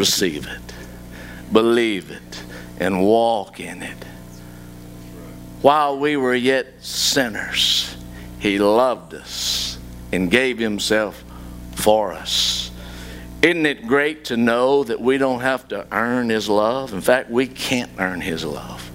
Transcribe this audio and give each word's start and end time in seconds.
receive 0.00 0.46
it, 0.46 0.74
believe 1.52 2.08
it, 2.12 2.44
and 2.78 3.04
walk 3.04 3.58
in 3.58 3.82
it. 3.82 4.04
While 5.60 5.98
we 5.98 6.16
were 6.16 6.36
yet 6.36 6.84
sinners, 6.84 7.96
He 8.38 8.60
loved 8.60 9.12
us 9.12 9.76
and 10.12 10.30
gave 10.30 10.56
Himself 10.56 11.24
for 11.74 12.12
us. 12.12 12.70
Isn't 13.42 13.66
it 13.66 13.88
great 13.88 14.26
to 14.26 14.36
know 14.36 14.84
that 14.84 15.00
we 15.00 15.18
don't 15.18 15.40
have 15.40 15.66
to 15.68 15.84
earn 15.90 16.28
His 16.28 16.48
love? 16.48 16.92
In 16.92 17.00
fact, 17.00 17.28
we 17.28 17.48
can't 17.48 17.90
earn 17.98 18.20
His 18.20 18.44
love. 18.44 18.88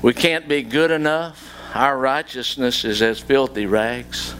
We 0.00 0.14
can't 0.14 0.46
be 0.46 0.62
good 0.62 0.92
enough. 0.92 1.52
Our 1.74 1.98
righteousness 1.98 2.84
is 2.84 3.02
as 3.02 3.18
filthy 3.18 3.66
rags. 3.66 4.32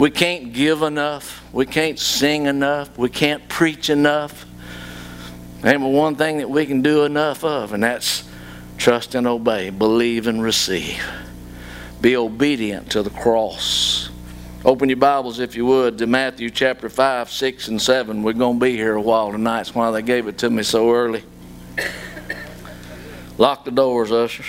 We 0.00 0.10
can't 0.10 0.54
give 0.54 0.80
enough. 0.80 1.44
We 1.52 1.66
can't 1.66 1.98
sing 1.98 2.46
enough. 2.46 2.96
We 2.96 3.10
can't 3.10 3.46
preach 3.50 3.90
enough. 3.90 4.46
Ain't 5.62 5.82
one 5.82 6.16
thing 6.16 6.38
that 6.38 6.48
we 6.48 6.64
can 6.64 6.80
do 6.80 7.04
enough 7.04 7.44
of, 7.44 7.74
and 7.74 7.82
that's 7.82 8.26
trust 8.78 9.14
and 9.14 9.26
obey, 9.26 9.68
believe 9.68 10.26
and 10.26 10.42
receive. 10.42 11.06
Be 12.00 12.16
obedient 12.16 12.90
to 12.92 13.02
the 13.02 13.10
cross. 13.10 14.08
Open 14.64 14.88
your 14.88 14.96
Bibles, 14.96 15.38
if 15.38 15.54
you 15.54 15.66
would, 15.66 15.98
to 15.98 16.06
Matthew 16.06 16.48
chapter 16.48 16.88
5, 16.88 17.30
6, 17.30 17.68
and 17.68 17.82
7. 17.82 18.22
We're 18.22 18.32
going 18.32 18.58
to 18.58 18.64
be 18.64 18.76
here 18.76 18.94
a 18.94 19.02
while 19.02 19.32
tonight. 19.32 19.58
That's 19.58 19.74
why 19.74 19.90
they 19.90 20.00
gave 20.00 20.28
it 20.28 20.38
to 20.38 20.48
me 20.48 20.62
so 20.62 20.94
early. 20.94 21.24
Lock 23.36 23.66
the 23.66 23.70
doors, 23.70 24.10
ushers. 24.12 24.46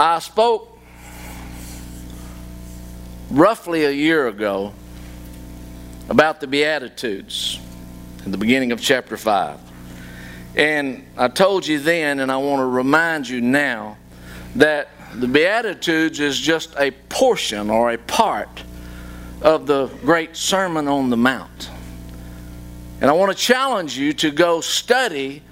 I 0.00 0.20
spoke 0.20 0.78
roughly 3.30 3.84
a 3.84 3.90
year 3.90 4.28
ago 4.28 4.72
about 6.08 6.40
the 6.40 6.46
Beatitudes 6.46 7.58
in 8.24 8.30
the 8.30 8.38
beginning 8.38 8.70
of 8.70 8.80
chapter 8.80 9.16
5. 9.16 9.58
And 10.54 11.04
I 11.16 11.26
told 11.26 11.66
you 11.66 11.80
then, 11.80 12.20
and 12.20 12.30
I 12.30 12.36
want 12.36 12.60
to 12.60 12.66
remind 12.66 13.28
you 13.28 13.40
now, 13.40 13.96
that 14.54 14.88
the 15.14 15.26
Beatitudes 15.26 16.20
is 16.20 16.38
just 16.38 16.76
a 16.78 16.92
portion 17.08 17.68
or 17.68 17.90
a 17.90 17.98
part 17.98 18.62
of 19.42 19.66
the 19.66 19.88
great 20.02 20.36
Sermon 20.36 20.86
on 20.86 21.10
the 21.10 21.16
Mount. 21.16 21.70
And 23.00 23.10
I 23.10 23.14
want 23.14 23.36
to 23.36 23.38
challenge 23.38 23.98
you 23.98 24.12
to 24.12 24.30
go 24.30 24.60
study 24.60 25.42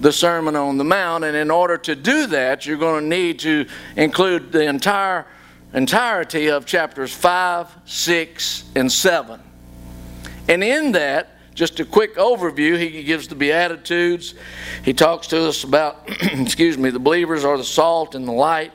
the 0.00 0.12
Sermon 0.12 0.56
on 0.56 0.78
the 0.78 0.84
Mount. 0.84 1.24
And 1.24 1.36
in 1.36 1.50
order 1.50 1.76
to 1.78 1.94
do 1.94 2.26
that, 2.28 2.66
you're 2.66 2.78
going 2.78 3.04
to 3.04 3.08
need 3.08 3.38
to 3.40 3.66
include 3.96 4.52
the 4.52 4.64
entire 4.64 5.26
entirety 5.74 6.48
of 6.48 6.64
chapters 6.64 7.12
5, 7.12 7.68
6, 7.84 8.64
and 8.74 8.90
7. 8.90 9.40
And 10.48 10.64
in 10.64 10.92
that, 10.92 11.36
just 11.54 11.80
a 11.80 11.84
quick 11.84 12.16
overview, 12.16 12.78
he 12.78 13.02
gives 13.02 13.28
the 13.28 13.34
Beatitudes. 13.34 14.34
He 14.84 14.92
talks 14.92 15.26
to 15.28 15.48
us 15.48 15.64
about, 15.64 16.04
excuse 16.22 16.78
me, 16.78 16.90
the 16.90 16.98
believers 16.98 17.44
are 17.44 17.58
the 17.58 17.64
salt 17.64 18.14
and 18.14 18.26
the 18.26 18.32
light. 18.32 18.72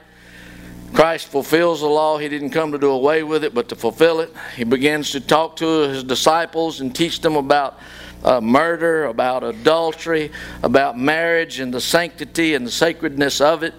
Christ 0.94 1.30
fulfills 1.30 1.80
the 1.80 1.88
law. 1.88 2.20
He 2.20 2.30
didn't 2.30 2.52
come 2.52 2.72
to 2.72 2.78
do 2.78 2.92
away 2.92 3.24
with 3.24 3.44
it, 3.44 3.56
but 3.56 3.70
to 3.70 3.76
fulfill 3.76 4.20
it. 4.20 4.32
He 4.56 4.64
begins 4.64 5.12
to 5.12 5.20
talk 5.20 5.56
to 5.56 5.66
his 5.88 6.04
disciples 6.04 6.82
and 6.82 6.96
teach 6.96 7.22
them 7.22 7.36
about 7.36 7.80
uh, 8.24 8.40
murder, 8.42 9.06
about 9.06 9.44
adultery, 9.44 10.32
about 10.62 10.98
marriage 10.98 11.60
and 11.60 11.74
the 11.74 11.82
sanctity 11.82 12.56
and 12.56 12.66
the 12.66 12.72
sacredness 12.72 13.42
of 13.42 13.64
it. 13.64 13.74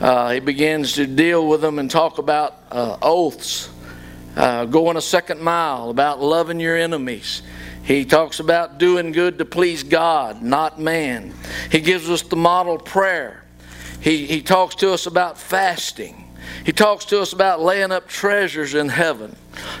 Uh, 0.00 0.32
he 0.32 0.40
begins 0.40 0.92
to 0.92 1.06
deal 1.06 1.48
with 1.48 1.60
them 1.60 1.78
and 1.78 1.90
talk 1.90 2.18
about 2.18 2.62
uh, 2.70 2.96
oaths, 3.02 3.70
uh, 4.36 4.64
going 4.66 4.96
a 4.96 5.00
second 5.00 5.40
mile, 5.40 5.90
about 5.90 6.20
loving 6.20 6.60
your 6.60 6.76
enemies. 6.76 7.42
He 7.82 8.04
talks 8.04 8.40
about 8.40 8.78
doing 8.78 9.12
good 9.12 9.38
to 9.38 9.44
please 9.44 9.82
God, 9.82 10.42
not 10.42 10.78
man. 10.78 11.32
He 11.70 11.80
gives 11.80 12.10
us 12.10 12.22
the 12.22 12.36
model 12.36 12.78
prayer. 12.78 13.44
He, 14.00 14.26
he 14.26 14.42
talks 14.42 14.74
to 14.76 14.92
us 14.92 15.06
about 15.06 15.38
fasting. 15.38 16.24
He 16.64 16.72
talks 16.72 17.04
to 17.06 17.20
us 17.20 17.32
about 17.32 17.62
laying 17.62 17.92
up 17.92 18.08
treasures 18.08 18.74
in 18.74 18.88
heaven. 18.88 19.34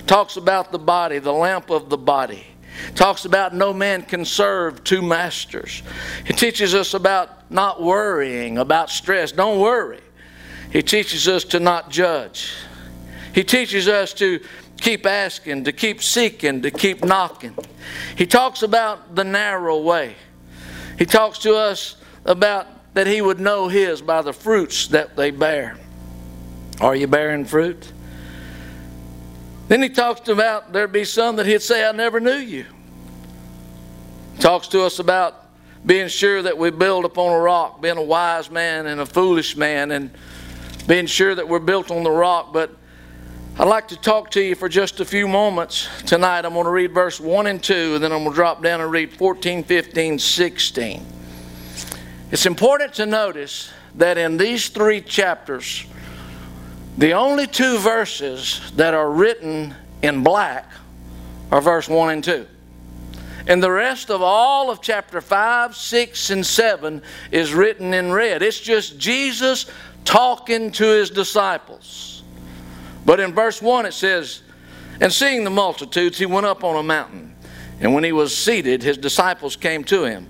Talks 0.06 0.36
about 0.36 0.72
the 0.72 0.78
body, 0.78 1.18
the 1.18 1.32
lamp 1.32 1.68
of 1.70 1.90
the 1.90 1.98
body. 1.98 2.46
Talks 2.94 3.24
about 3.24 3.54
no 3.54 3.72
man 3.72 4.02
can 4.02 4.24
serve 4.24 4.84
two 4.84 5.02
masters. 5.02 5.82
He 6.24 6.32
teaches 6.32 6.74
us 6.74 6.94
about 6.94 7.50
not 7.50 7.82
worrying, 7.82 8.58
about 8.58 8.90
stress. 8.90 9.32
Don't 9.32 9.60
worry. 9.60 10.00
He 10.72 10.82
teaches 10.82 11.28
us 11.28 11.44
to 11.44 11.60
not 11.60 11.90
judge. 11.90 12.52
He 13.34 13.44
teaches 13.44 13.88
us 13.88 14.12
to 14.14 14.40
keep 14.80 15.06
asking, 15.06 15.64
to 15.64 15.72
keep 15.72 16.02
seeking, 16.02 16.62
to 16.62 16.70
keep 16.70 17.04
knocking. 17.04 17.56
He 18.16 18.26
talks 18.26 18.62
about 18.62 19.14
the 19.14 19.24
narrow 19.24 19.80
way. 19.80 20.16
He 20.98 21.04
talks 21.04 21.38
to 21.40 21.54
us 21.54 21.96
about 22.24 22.66
that 22.94 23.06
he 23.06 23.20
would 23.20 23.38
know 23.38 23.68
his 23.68 24.00
by 24.00 24.22
the 24.22 24.32
fruits 24.32 24.88
that 24.88 25.16
they 25.16 25.30
bear. 25.30 25.76
Are 26.80 26.96
you 26.96 27.06
bearing 27.06 27.44
fruit? 27.44 27.92
Then 29.68 29.82
he 29.82 29.88
talks 29.88 30.28
about 30.28 30.72
there'd 30.72 30.92
be 30.92 31.04
some 31.04 31.36
that 31.36 31.46
he'd 31.46 31.62
say, 31.62 31.86
I 31.86 31.92
never 31.92 32.20
knew 32.20 32.36
you. 32.36 32.66
Talks 34.38 34.68
to 34.68 34.82
us 34.82 34.98
about 34.98 35.44
being 35.84 36.08
sure 36.08 36.42
that 36.42 36.56
we 36.56 36.70
build 36.70 37.04
upon 37.04 37.32
a 37.32 37.38
rock, 37.38 37.80
being 37.80 37.96
a 37.96 38.02
wise 38.02 38.50
man 38.50 38.86
and 38.86 39.00
a 39.00 39.06
foolish 39.06 39.56
man, 39.56 39.90
and 39.92 40.10
being 40.86 41.06
sure 41.06 41.34
that 41.34 41.48
we're 41.48 41.58
built 41.58 41.90
on 41.90 42.02
the 42.02 42.10
rock. 42.10 42.52
But 42.52 42.70
I'd 43.58 43.68
like 43.68 43.88
to 43.88 43.96
talk 43.96 44.30
to 44.32 44.42
you 44.42 44.54
for 44.54 44.68
just 44.68 45.00
a 45.00 45.04
few 45.04 45.26
moments 45.26 45.88
tonight. 46.04 46.44
I'm 46.44 46.52
going 46.52 46.66
to 46.66 46.70
read 46.70 46.92
verse 46.92 47.18
1 47.18 47.46
and 47.46 47.62
2, 47.62 47.94
and 47.94 48.04
then 48.04 48.12
I'm 48.12 48.18
going 48.18 48.30
to 48.32 48.34
drop 48.34 48.62
down 48.62 48.80
and 48.80 48.90
read 48.90 49.14
14, 49.14 49.64
15, 49.64 50.18
16. 50.18 51.06
It's 52.30 52.46
important 52.46 52.94
to 52.94 53.06
notice 53.06 53.70
that 53.94 54.18
in 54.18 54.36
these 54.36 54.68
three 54.68 55.00
chapters, 55.00 55.86
the 56.98 57.12
only 57.12 57.46
two 57.46 57.78
verses 57.78 58.60
that 58.76 58.94
are 58.94 59.10
written 59.10 59.74
in 60.02 60.22
black 60.22 60.70
are 61.50 61.60
verse 61.60 61.88
1 61.88 62.10
and 62.10 62.24
2. 62.24 62.46
And 63.48 63.62
the 63.62 63.70
rest 63.70 64.10
of 64.10 64.22
all 64.22 64.70
of 64.70 64.80
chapter 64.80 65.20
5, 65.20 65.76
6, 65.76 66.30
and 66.30 66.44
7 66.44 67.02
is 67.30 67.54
written 67.54 67.94
in 67.94 68.12
red. 68.12 68.42
It's 68.42 68.58
just 68.58 68.98
Jesus 68.98 69.66
talking 70.04 70.72
to 70.72 70.84
his 70.84 71.10
disciples. 71.10 72.24
But 73.04 73.20
in 73.20 73.32
verse 73.34 73.62
1 73.62 73.86
it 73.86 73.94
says, 73.94 74.42
And 75.00 75.12
seeing 75.12 75.44
the 75.44 75.50
multitudes, 75.50 76.18
he 76.18 76.26
went 76.26 76.46
up 76.46 76.64
on 76.64 76.76
a 76.76 76.82
mountain. 76.82 77.34
And 77.80 77.94
when 77.94 78.04
he 78.04 78.12
was 78.12 78.36
seated, 78.36 78.82
his 78.82 78.96
disciples 78.96 79.54
came 79.54 79.84
to 79.84 80.04
him. 80.04 80.28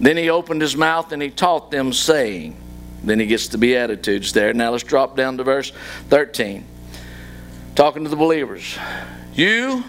Then 0.00 0.16
he 0.16 0.30
opened 0.30 0.60
his 0.60 0.76
mouth 0.76 1.12
and 1.12 1.22
he 1.22 1.30
taught 1.30 1.70
them, 1.70 1.92
saying, 1.92 2.56
then 3.08 3.20
he 3.20 3.26
gets 3.26 3.48
the 3.48 3.58
Beatitudes 3.58 4.32
there. 4.32 4.52
Now 4.54 4.70
let's 4.70 4.84
drop 4.84 5.16
down 5.16 5.36
to 5.38 5.44
verse 5.44 5.72
13. 6.08 6.64
Talking 7.74 8.04
to 8.04 8.10
the 8.10 8.16
believers. 8.16 8.78
You 9.34 9.84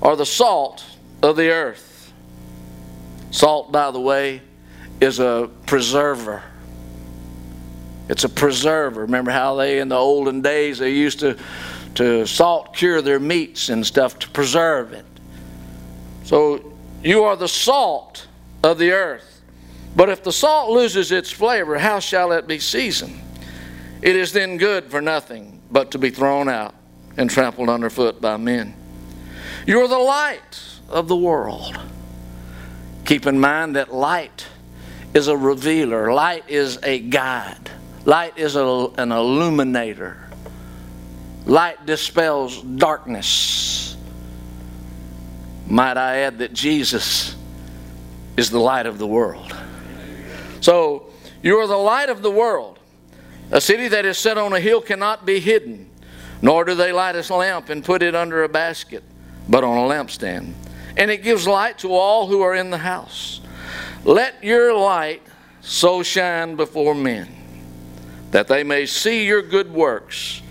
are 0.00 0.16
the 0.16 0.26
salt 0.26 0.84
of 1.22 1.36
the 1.36 1.50
earth. 1.50 2.12
Salt, 3.30 3.72
by 3.72 3.90
the 3.90 4.00
way, 4.00 4.42
is 5.00 5.18
a 5.18 5.50
preserver. 5.66 6.42
It's 8.08 8.24
a 8.24 8.28
preserver. 8.28 9.02
Remember 9.02 9.30
how 9.30 9.56
they, 9.56 9.78
in 9.78 9.88
the 9.88 9.96
olden 9.96 10.42
days, 10.42 10.78
they 10.78 10.92
used 10.92 11.20
to, 11.20 11.38
to 11.94 12.26
salt 12.26 12.74
cure 12.76 13.00
their 13.00 13.18
meats 13.18 13.70
and 13.70 13.86
stuff 13.86 14.18
to 14.18 14.28
preserve 14.28 14.92
it. 14.92 15.06
So 16.24 16.74
you 17.02 17.24
are 17.24 17.36
the 17.36 17.48
salt 17.48 18.26
of 18.62 18.78
the 18.78 18.92
earth. 18.92 19.31
But 19.94 20.08
if 20.08 20.22
the 20.22 20.32
salt 20.32 20.70
loses 20.70 21.12
its 21.12 21.30
flavor, 21.30 21.78
how 21.78 21.98
shall 21.98 22.32
it 22.32 22.46
be 22.46 22.58
seasoned? 22.58 23.20
It 24.00 24.16
is 24.16 24.32
then 24.32 24.56
good 24.56 24.90
for 24.90 25.00
nothing 25.00 25.60
but 25.70 25.90
to 25.92 25.98
be 25.98 26.10
thrown 26.10 26.48
out 26.48 26.74
and 27.16 27.28
trampled 27.28 27.68
underfoot 27.68 28.20
by 28.20 28.36
men. 28.36 28.74
You're 29.66 29.88
the 29.88 29.98
light 29.98 30.62
of 30.88 31.08
the 31.08 31.16
world. 31.16 31.78
Keep 33.04 33.26
in 33.26 33.38
mind 33.38 33.76
that 33.76 33.92
light 33.92 34.46
is 35.14 35.28
a 35.28 35.36
revealer, 35.36 36.12
light 36.12 36.44
is 36.48 36.78
a 36.82 36.98
guide, 36.98 37.70
light 38.04 38.38
is 38.38 38.56
a, 38.56 38.90
an 38.98 39.12
illuminator. 39.12 40.18
Light 41.44 41.84
dispels 41.86 42.62
darkness. 42.62 43.96
Might 45.66 45.96
I 45.96 46.18
add 46.18 46.38
that 46.38 46.52
Jesus 46.52 47.34
is 48.36 48.48
the 48.50 48.60
light 48.60 48.86
of 48.86 48.98
the 48.98 49.06
world. 49.06 49.54
So, 50.62 51.10
you 51.42 51.58
are 51.58 51.66
the 51.66 51.76
light 51.76 52.08
of 52.08 52.22
the 52.22 52.30
world. 52.30 52.78
A 53.50 53.60
city 53.60 53.88
that 53.88 54.04
is 54.04 54.16
set 54.16 54.38
on 54.38 54.52
a 54.52 54.60
hill 54.60 54.80
cannot 54.80 55.26
be 55.26 55.40
hidden, 55.40 55.90
nor 56.40 56.64
do 56.64 56.74
they 56.76 56.92
light 56.92 57.16
a 57.16 57.34
lamp 57.34 57.68
and 57.68 57.84
put 57.84 58.00
it 58.00 58.14
under 58.14 58.44
a 58.44 58.48
basket, 58.48 59.02
but 59.48 59.64
on 59.64 59.76
a 59.76 59.80
lampstand. 59.80 60.52
And 60.96 61.10
it 61.10 61.24
gives 61.24 61.48
light 61.48 61.78
to 61.78 61.92
all 61.92 62.28
who 62.28 62.42
are 62.42 62.54
in 62.54 62.70
the 62.70 62.78
house. 62.78 63.40
Let 64.04 64.42
your 64.44 64.72
light 64.72 65.22
so 65.62 66.04
shine 66.04 66.54
before 66.54 66.94
men 66.94 67.28
that 68.30 68.46
they 68.46 68.62
may 68.62 68.86
see 68.86 69.26
your 69.26 69.42
good 69.42 69.72
works 69.72 70.42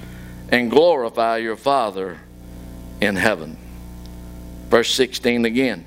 and 0.49 0.69
glorify 0.69 1.37
your 1.37 1.55
Father 1.55 2.19
in 2.99 3.15
heaven. 3.15 3.57
Verse 4.69 4.93
16 4.93 5.45
again. 5.45 5.85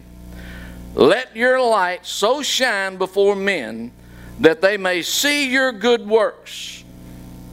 Let 0.94 1.36
your 1.36 1.60
light 1.60 2.06
so 2.06 2.42
shine 2.42 2.96
before 2.96 3.36
men 3.36 3.92
that 4.40 4.60
they 4.60 4.76
may 4.76 5.02
see 5.02 5.50
your 5.50 5.72
good 5.72 6.06
works 6.06 6.84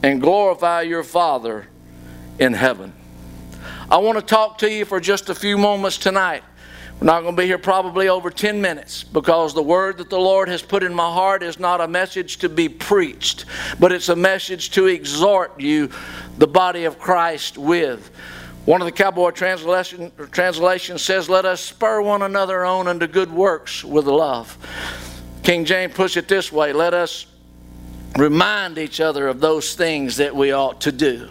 and 0.02 0.20
glorify 0.20 0.82
your 0.82 1.04
Father 1.04 1.68
in 2.38 2.52
heaven. 2.52 2.92
I 3.90 3.98
want 3.98 4.18
to 4.18 4.24
talk 4.24 4.58
to 4.58 4.70
you 4.70 4.84
for 4.84 5.00
just 5.00 5.28
a 5.28 5.34
few 5.34 5.58
moments 5.58 5.98
tonight. 5.98 6.42
We're 6.98 7.06
not 7.06 7.22
going 7.22 7.34
to 7.34 7.42
be 7.42 7.46
here 7.46 7.58
probably 7.58 8.08
over 8.08 8.30
10 8.30 8.60
minutes 8.60 9.02
because 9.02 9.54
the 9.54 9.62
word 9.62 9.98
that 9.98 10.08
the 10.08 10.18
Lord 10.18 10.48
has 10.48 10.62
put 10.62 10.82
in 10.82 10.94
my 10.94 11.12
heart 11.12 11.42
is 11.42 11.58
not 11.58 11.80
a 11.80 11.88
message 11.88 12.36
to 12.38 12.48
be 12.48 12.68
preached, 12.68 13.44
but 13.80 13.90
it's 13.90 14.08
a 14.08 14.16
message 14.16 14.70
to 14.72 14.86
exhort 14.86 15.58
you, 15.60 15.90
the 16.38 16.46
body 16.46 16.84
of 16.84 16.98
Christ, 16.98 17.58
with. 17.58 18.10
One 18.66 18.80
of 18.80 18.84
the 18.84 18.92
cowboy 18.92 19.32
translation, 19.32 20.12
translations 20.30 21.02
says, 21.02 21.28
Let 21.28 21.44
us 21.44 21.60
spur 21.60 22.00
one 22.00 22.22
another 22.22 22.64
on 22.64 22.86
unto 22.86 23.08
good 23.08 23.32
works 23.32 23.82
with 23.82 24.06
love. 24.06 24.56
King 25.42 25.64
James 25.64 25.92
puts 25.92 26.16
it 26.16 26.28
this 26.28 26.52
way 26.52 26.72
Let 26.72 26.94
us 26.94 27.26
remind 28.16 28.78
each 28.78 29.00
other 29.00 29.28
of 29.28 29.40
those 29.40 29.74
things 29.74 30.16
that 30.18 30.34
we 30.34 30.52
ought 30.52 30.80
to 30.82 30.92
do. 30.92 31.30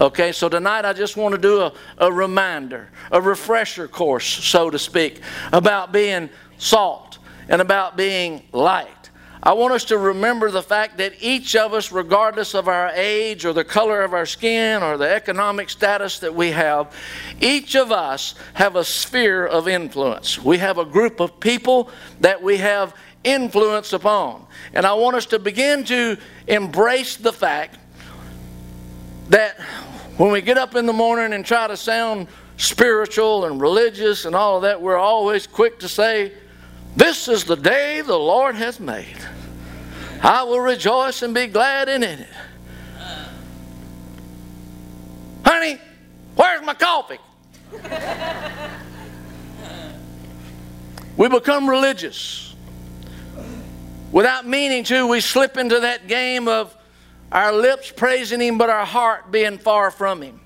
Okay, 0.00 0.32
so 0.32 0.48
tonight 0.48 0.84
I 0.84 0.92
just 0.92 1.16
want 1.16 1.32
to 1.34 1.40
do 1.40 1.60
a, 1.60 1.72
a 1.98 2.12
reminder, 2.12 2.90
a 3.10 3.20
refresher 3.20 3.86
course, 3.86 4.26
so 4.26 4.68
to 4.70 4.78
speak, 4.78 5.20
about 5.52 5.92
being 5.92 6.28
salt 6.58 7.18
and 7.48 7.60
about 7.60 7.96
being 7.96 8.42
light. 8.52 9.01
I 9.44 9.54
want 9.54 9.74
us 9.74 9.84
to 9.86 9.98
remember 9.98 10.52
the 10.52 10.62
fact 10.62 10.98
that 10.98 11.14
each 11.20 11.56
of 11.56 11.72
us, 11.72 11.90
regardless 11.90 12.54
of 12.54 12.68
our 12.68 12.90
age 12.94 13.44
or 13.44 13.52
the 13.52 13.64
color 13.64 14.02
of 14.02 14.14
our 14.14 14.24
skin 14.24 14.84
or 14.84 14.96
the 14.96 15.12
economic 15.12 15.68
status 15.68 16.20
that 16.20 16.32
we 16.32 16.52
have, 16.52 16.94
each 17.40 17.74
of 17.74 17.90
us 17.90 18.36
have 18.54 18.76
a 18.76 18.84
sphere 18.84 19.44
of 19.44 19.66
influence. 19.66 20.38
We 20.38 20.58
have 20.58 20.78
a 20.78 20.84
group 20.84 21.18
of 21.18 21.40
people 21.40 21.90
that 22.20 22.40
we 22.40 22.58
have 22.58 22.94
influence 23.24 23.92
upon. 23.92 24.46
And 24.74 24.86
I 24.86 24.92
want 24.92 25.16
us 25.16 25.26
to 25.26 25.40
begin 25.40 25.82
to 25.86 26.16
embrace 26.46 27.16
the 27.16 27.32
fact 27.32 27.78
that 29.28 29.60
when 30.18 30.30
we 30.30 30.40
get 30.40 30.56
up 30.56 30.76
in 30.76 30.86
the 30.86 30.92
morning 30.92 31.32
and 31.32 31.44
try 31.44 31.66
to 31.66 31.76
sound 31.76 32.28
spiritual 32.58 33.46
and 33.46 33.60
religious 33.60 34.24
and 34.24 34.36
all 34.36 34.56
of 34.56 34.62
that, 34.62 34.80
we're 34.80 34.96
always 34.96 35.48
quick 35.48 35.80
to 35.80 35.88
say, 35.88 36.32
this 36.96 37.28
is 37.28 37.44
the 37.44 37.56
day 37.56 38.00
the 38.00 38.16
Lord 38.16 38.54
has 38.54 38.78
made. 38.78 39.16
I 40.22 40.44
will 40.44 40.60
rejoice 40.60 41.22
and 41.22 41.34
be 41.34 41.46
glad 41.46 41.88
in 41.88 42.02
it. 42.02 42.28
Honey, 45.44 45.80
where's 46.36 46.64
my 46.64 46.74
coffee? 46.74 47.18
we 51.16 51.28
become 51.28 51.68
religious. 51.68 52.54
Without 54.12 54.46
meaning 54.46 54.84
to, 54.84 55.06
we 55.06 55.20
slip 55.20 55.56
into 55.56 55.80
that 55.80 56.06
game 56.06 56.46
of 56.46 56.76
our 57.32 57.52
lips 57.52 57.90
praising 57.90 58.40
Him, 58.40 58.58
but 58.58 58.68
our 58.68 58.84
heart 58.84 59.32
being 59.32 59.58
far 59.58 59.90
from 59.90 60.22
Him. 60.22 60.38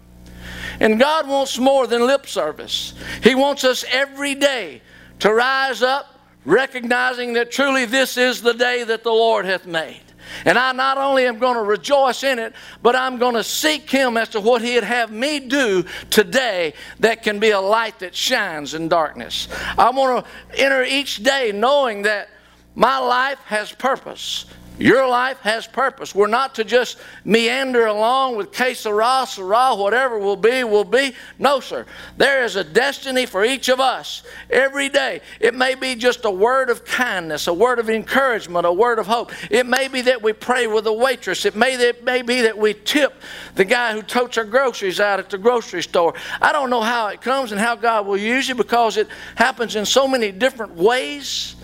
And 0.78 0.98
God 0.98 1.28
wants 1.28 1.58
more 1.58 1.86
than 1.86 2.06
lip 2.06 2.26
service. 2.26 2.94
He 3.22 3.34
wants 3.34 3.64
us 3.64 3.84
every 3.90 4.34
day 4.34 4.82
to 5.18 5.32
rise 5.32 5.82
up 5.82 6.15
recognizing 6.46 7.34
that 7.34 7.50
truly 7.50 7.84
this 7.84 8.16
is 8.16 8.40
the 8.40 8.54
day 8.54 8.84
that 8.84 9.02
the 9.02 9.12
Lord 9.12 9.44
hath 9.44 9.66
made. 9.66 10.00
And 10.44 10.58
I 10.58 10.72
not 10.72 10.98
only 10.98 11.26
am 11.26 11.38
going 11.38 11.56
to 11.56 11.62
rejoice 11.62 12.24
in 12.24 12.38
it, 12.38 12.54
but 12.82 12.96
I'm 12.96 13.18
going 13.18 13.34
to 13.34 13.44
seek 13.44 13.90
Him 13.90 14.16
as 14.16 14.30
to 14.30 14.40
what 14.40 14.62
He'd 14.62 14.82
have 14.82 15.12
me 15.12 15.40
do 15.40 15.84
today 16.10 16.74
that 17.00 17.22
can 17.22 17.38
be 17.38 17.50
a 17.50 17.60
light 17.60 17.98
that 18.00 18.14
shines 18.14 18.74
in 18.74 18.88
darkness. 18.88 19.48
I 19.76 19.90
want 19.90 20.24
to 20.24 20.62
enter 20.62 20.82
each 20.82 21.22
day 21.22 21.52
knowing 21.54 22.02
that 22.02 22.30
my 22.74 22.98
life 22.98 23.38
has 23.46 23.72
purpose. 23.72 24.46
Your 24.78 25.08
life 25.08 25.38
has 25.40 25.66
purpose. 25.66 26.14
We're 26.14 26.26
not 26.26 26.54
to 26.56 26.64
just 26.64 26.98
meander 27.24 27.86
along 27.86 28.36
with 28.36 28.52
que 28.52 28.74
sera, 28.74 29.24
sera, 29.26 29.74
whatever 29.74 30.18
will 30.18 30.36
be, 30.36 30.64
will 30.64 30.84
be. 30.84 31.14
No, 31.38 31.60
sir. 31.60 31.86
There 32.18 32.44
is 32.44 32.56
a 32.56 32.64
destiny 32.64 33.24
for 33.24 33.42
each 33.42 33.70
of 33.70 33.80
us 33.80 34.22
every 34.50 34.90
day. 34.90 35.22
It 35.40 35.54
may 35.54 35.76
be 35.76 35.94
just 35.94 36.26
a 36.26 36.30
word 36.30 36.68
of 36.68 36.84
kindness, 36.84 37.46
a 37.46 37.54
word 37.54 37.78
of 37.78 37.88
encouragement, 37.88 38.66
a 38.66 38.72
word 38.72 38.98
of 38.98 39.06
hope. 39.06 39.32
It 39.50 39.64
may 39.64 39.88
be 39.88 40.02
that 40.02 40.22
we 40.22 40.34
pray 40.34 40.66
with 40.66 40.86
a 40.86 40.92
waitress. 40.92 41.46
It 41.46 41.56
may, 41.56 41.74
it 41.74 42.04
may 42.04 42.20
be 42.20 42.42
that 42.42 42.58
we 42.58 42.74
tip 42.74 43.14
the 43.54 43.64
guy 43.64 43.94
who 43.94 44.02
totes 44.02 44.36
our 44.36 44.44
groceries 44.44 45.00
out 45.00 45.18
at 45.18 45.30
the 45.30 45.38
grocery 45.38 45.82
store. 45.82 46.12
I 46.42 46.52
don't 46.52 46.68
know 46.68 46.82
how 46.82 47.08
it 47.08 47.22
comes 47.22 47.50
and 47.50 47.60
how 47.60 47.76
God 47.76 48.06
will 48.06 48.18
use 48.18 48.46
you 48.46 48.54
because 48.54 48.98
it 48.98 49.08
happens 49.36 49.74
in 49.74 49.86
so 49.86 50.06
many 50.06 50.32
different 50.32 50.74
ways 50.74 51.56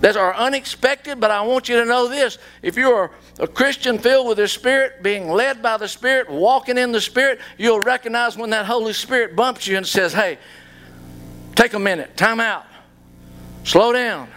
that 0.00 0.16
are 0.16 0.34
unexpected, 0.34 1.18
but 1.18 1.30
I 1.30 1.42
want 1.42 1.68
you 1.68 1.76
to 1.76 1.84
know 1.84 2.08
this. 2.08 2.38
If 2.62 2.76
you're 2.76 3.10
a 3.38 3.48
Christian 3.48 3.98
filled 3.98 4.28
with 4.28 4.38
the 4.38 4.46
Spirit, 4.46 5.02
being 5.02 5.28
led 5.28 5.62
by 5.62 5.76
the 5.76 5.88
Spirit, 5.88 6.30
walking 6.30 6.78
in 6.78 6.92
the 6.92 7.00
Spirit, 7.00 7.40
you'll 7.56 7.80
recognize 7.80 8.36
when 8.36 8.50
that 8.50 8.66
Holy 8.66 8.92
Spirit 8.92 9.34
bumps 9.34 9.66
you 9.66 9.76
and 9.76 9.86
says, 9.86 10.12
Hey, 10.12 10.38
take 11.56 11.72
a 11.72 11.78
minute, 11.78 12.16
time 12.16 12.38
out, 12.38 12.66
slow 13.64 13.92
down. 13.92 14.28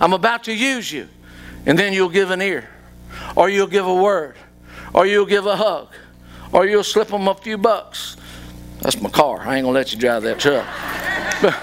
I'm 0.00 0.12
about 0.12 0.44
to 0.44 0.54
use 0.54 0.92
you. 0.92 1.08
And 1.66 1.78
then 1.78 1.92
you'll 1.92 2.08
give 2.08 2.30
an 2.30 2.42
ear, 2.42 2.68
or 3.36 3.48
you'll 3.48 3.66
give 3.66 3.86
a 3.86 3.94
word, 3.94 4.36
or 4.92 5.06
you'll 5.06 5.26
give 5.26 5.46
a 5.46 5.56
hug, 5.56 5.88
or 6.52 6.66
you'll 6.66 6.84
slip 6.84 7.08
them 7.08 7.26
a 7.26 7.34
few 7.34 7.56
bucks. 7.56 8.16
That's 8.80 9.00
my 9.00 9.08
car. 9.08 9.40
I 9.40 9.56
ain't 9.56 9.64
going 9.64 9.72
to 9.74 9.78
let 9.78 9.92
you 9.92 9.98
drive 9.98 10.22
that 10.24 10.38
truck. 10.38 10.66
but, 11.42 11.58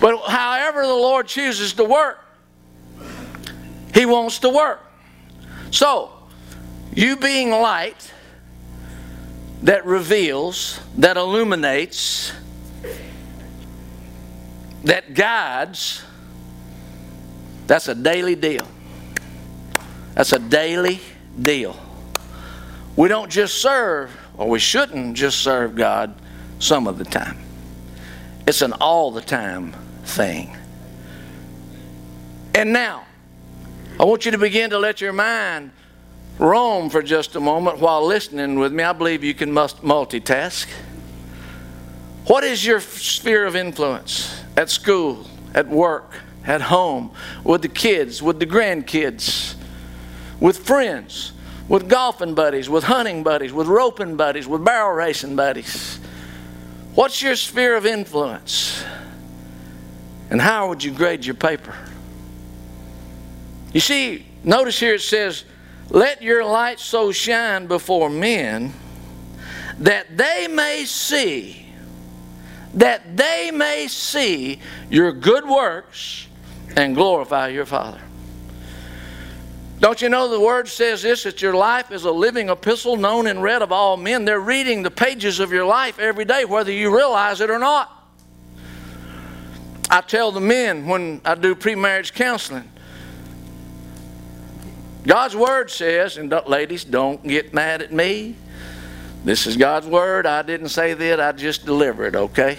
but 0.00 0.30
however 0.30 0.82
the 0.82 0.88
Lord 0.88 1.26
chooses 1.26 1.72
to 1.74 1.84
work, 1.84 2.25
wants 4.06 4.38
to 4.40 4.50
work. 4.50 4.80
So, 5.70 6.10
you 6.94 7.16
being 7.16 7.50
light 7.50 8.12
that 9.62 9.84
reveals, 9.84 10.80
that 10.96 11.16
illuminates, 11.16 12.32
that 14.84 15.14
guides, 15.14 16.02
that's 17.66 17.88
a 17.88 17.94
daily 17.94 18.36
deal. 18.36 18.66
That's 20.14 20.32
a 20.32 20.38
daily 20.38 21.00
deal. 21.40 21.76
We 22.96 23.08
don't 23.08 23.30
just 23.30 23.60
serve, 23.60 24.16
or 24.36 24.48
we 24.48 24.58
shouldn't 24.58 25.16
just 25.16 25.38
serve 25.38 25.74
God 25.74 26.14
some 26.58 26.86
of 26.86 26.98
the 26.98 27.04
time. 27.04 27.38
It's 28.46 28.62
an 28.62 28.72
all 28.74 29.10
the 29.10 29.20
time 29.20 29.72
thing. 30.04 30.56
And 32.54 32.72
now, 32.72 33.05
I 33.98 34.04
want 34.04 34.26
you 34.26 34.30
to 34.32 34.38
begin 34.38 34.70
to 34.70 34.78
let 34.78 35.00
your 35.00 35.14
mind 35.14 35.70
roam 36.38 36.90
for 36.90 37.02
just 37.02 37.34
a 37.34 37.40
moment 37.40 37.78
while 37.78 38.04
listening 38.04 38.58
with 38.58 38.70
me. 38.70 38.82
I 38.82 38.92
believe 38.92 39.24
you 39.24 39.32
can 39.32 39.52
multitask. 39.52 40.66
What 42.26 42.44
is 42.44 42.64
your 42.64 42.80
sphere 42.80 43.46
of 43.46 43.56
influence 43.56 44.42
at 44.54 44.68
school, 44.68 45.26
at 45.54 45.66
work, 45.66 46.12
at 46.44 46.60
home, 46.60 47.12
with 47.42 47.62
the 47.62 47.68
kids, 47.68 48.22
with 48.22 48.38
the 48.38 48.46
grandkids, 48.46 49.54
with 50.40 50.58
friends, 50.58 51.32
with 51.66 51.88
golfing 51.88 52.34
buddies, 52.34 52.68
with 52.68 52.84
hunting 52.84 53.22
buddies, 53.22 53.54
with 53.54 53.66
roping 53.66 54.16
buddies, 54.16 54.46
with 54.46 54.62
barrel 54.62 54.94
racing 54.94 55.36
buddies? 55.36 55.98
What's 56.94 57.22
your 57.22 57.36
sphere 57.36 57.76
of 57.76 57.86
influence? 57.86 58.84
And 60.28 60.38
how 60.38 60.68
would 60.68 60.84
you 60.84 60.92
grade 60.92 61.24
your 61.24 61.34
paper? 61.34 61.74
You 63.76 63.80
see, 63.80 64.24
notice 64.42 64.80
here 64.80 64.94
it 64.94 65.02
says, 65.02 65.44
Let 65.90 66.22
your 66.22 66.42
light 66.46 66.80
so 66.80 67.12
shine 67.12 67.66
before 67.66 68.08
men 68.08 68.72
that 69.80 70.16
they 70.16 70.48
may 70.48 70.86
see, 70.86 71.66
that 72.72 73.18
they 73.18 73.50
may 73.50 73.86
see 73.86 74.62
your 74.88 75.12
good 75.12 75.46
works 75.46 76.26
and 76.74 76.94
glorify 76.94 77.48
your 77.48 77.66
Father. 77.66 78.00
Don't 79.80 80.00
you 80.00 80.08
know 80.08 80.30
the 80.30 80.40
word 80.40 80.68
says 80.68 81.02
this 81.02 81.24
that 81.24 81.42
your 81.42 81.52
life 81.52 81.90
is 81.90 82.04
a 82.04 82.10
living 82.10 82.48
epistle 82.48 82.96
known 82.96 83.26
and 83.26 83.42
read 83.42 83.60
of 83.60 83.72
all 83.72 83.98
men? 83.98 84.24
They're 84.24 84.40
reading 84.40 84.84
the 84.84 84.90
pages 84.90 85.38
of 85.38 85.52
your 85.52 85.66
life 85.66 85.98
every 85.98 86.24
day, 86.24 86.46
whether 86.46 86.72
you 86.72 86.96
realize 86.96 87.42
it 87.42 87.50
or 87.50 87.58
not. 87.58 87.92
I 89.90 90.00
tell 90.00 90.32
the 90.32 90.40
men 90.40 90.86
when 90.86 91.20
I 91.26 91.34
do 91.34 91.54
pre 91.54 91.74
marriage 91.74 92.14
counseling, 92.14 92.70
God's 95.06 95.36
Word 95.36 95.70
says, 95.70 96.16
and 96.16 96.34
ladies, 96.46 96.84
don't 96.84 97.22
get 97.22 97.54
mad 97.54 97.80
at 97.80 97.92
me. 97.92 98.34
This 99.24 99.46
is 99.46 99.56
God's 99.56 99.86
Word. 99.86 100.26
I 100.26 100.42
didn't 100.42 100.70
say 100.70 100.94
that, 100.94 101.20
I 101.20 101.32
just 101.32 101.64
deliver 101.64 102.06
it, 102.06 102.16
okay? 102.16 102.58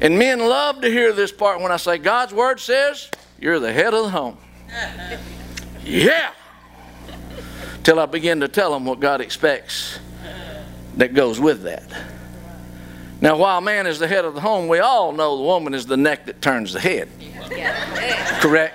And 0.00 0.18
men 0.18 0.40
love 0.40 0.82
to 0.82 0.90
hear 0.90 1.12
this 1.12 1.32
part 1.32 1.60
when 1.60 1.72
I 1.72 1.78
say, 1.78 1.96
God's 1.96 2.34
Word 2.34 2.60
says, 2.60 3.10
you're 3.38 3.58
the 3.58 3.72
head 3.72 3.94
of 3.94 4.04
the 4.04 4.10
home. 4.10 4.36
yeah! 5.84 6.32
Till 7.82 7.98
I 7.98 8.06
begin 8.06 8.40
to 8.40 8.48
tell 8.48 8.72
them 8.72 8.84
what 8.84 9.00
God 9.00 9.22
expects 9.22 9.98
that 10.96 11.14
goes 11.14 11.40
with 11.40 11.62
that. 11.62 11.84
Now, 13.20 13.38
while 13.38 13.62
man 13.62 13.86
is 13.86 13.98
the 13.98 14.08
head 14.08 14.26
of 14.26 14.34
the 14.34 14.40
home, 14.40 14.68
we 14.68 14.80
all 14.80 15.12
know 15.12 15.36
the 15.36 15.42
woman 15.42 15.72
is 15.72 15.86
the 15.86 15.96
neck 15.96 16.26
that 16.26 16.42
turns 16.42 16.74
the 16.74 16.80
head. 16.80 17.08
Correct? 18.40 18.74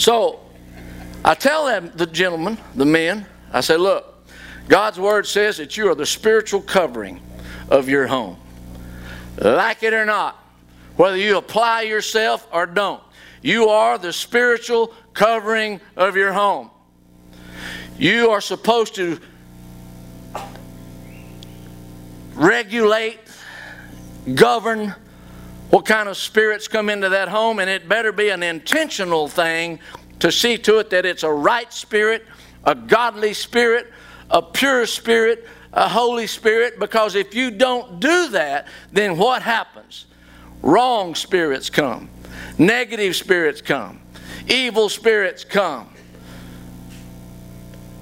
So, 0.00 0.40
I 1.26 1.34
tell 1.34 1.66
them, 1.66 1.92
the 1.94 2.06
gentlemen, 2.06 2.56
the 2.74 2.86
men, 2.86 3.26
I 3.52 3.60
say, 3.60 3.76
look, 3.76 4.26
God's 4.66 4.98
word 4.98 5.26
says 5.26 5.58
that 5.58 5.76
you 5.76 5.90
are 5.90 5.94
the 5.94 6.06
spiritual 6.06 6.62
covering 6.62 7.20
of 7.68 7.86
your 7.86 8.06
home. 8.06 8.38
Like 9.36 9.82
it 9.82 9.92
or 9.92 10.06
not, 10.06 10.42
whether 10.96 11.18
you 11.18 11.36
apply 11.36 11.82
yourself 11.82 12.48
or 12.50 12.64
don't, 12.64 13.02
you 13.42 13.68
are 13.68 13.98
the 13.98 14.10
spiritual 14.10 14.94
covering 15.12 15.82
of 15.96 16.16
your 16.16 16.32
home. 16.32 16.70
You 17.98 18.30
are 18.30 18.40
supposed 18.40 18.94
to 18.94 19.20
regulate, 22.36 23.18
govern 24.34 24.94
what 25.70 25.86
kind 25.86 26.08
of 26.08 26.16
spirits 26.16 26.68
come 26.68 26.90
into 26.90 27.08
that 27.08 27.28
home, 27.28 27.60
and 27.60 27.70
it 27.70 27.88
better 27.88 28.12
be 28.12 28.28
an 28.28 28.42
intentional 28.42 29.28
thing 29.28 29.78
to 30.18 30.30
see 30.30 30.58
to 30.58 30.78
it 30.78 30.90
that 30.90 31.06
it's 31.06 31.22
a 31.22 31.32
right 31.32 31.72
spirit, 31.72 32.26
a 32.64 32.74
godly 32.74 33.32
spirit, 33.32 33.92
a 34.30 34.42
pure 34.42 34.84
spirit, 34.86 35.46
a 35.72 35.88
Holy 35.88 36.26
Spirit, 36.26 36.80
because 36.80 37.14
if 37.14 37.34
you 37.34 37.50
don't 37.50 38.00
do 38.00 38.28
that, 38.30 38.66
then 38.92 39.16
what 39.16 39.42
happens? 39.42 40.06
Wrong 40.62 41.14
spirits 41.14 41.70
come, 41.70 42.08
negative 42.58 43.14
spirits 43.14 43.62
come, 43.62 44.00
evil 44.48 44.88
spirits 44.88 45.44
come. 45.44 45.88